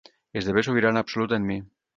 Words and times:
Esdevé 0.39 0.63
sobirana 0.69 1.05
absoluta 1.05 1.41
en 1.41 1.49
mi. 1.53 1.63